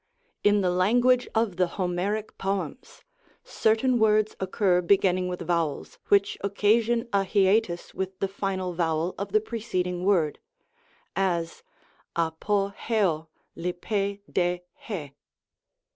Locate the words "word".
10.03-10.39